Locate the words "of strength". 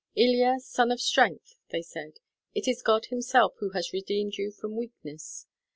0.91-1.59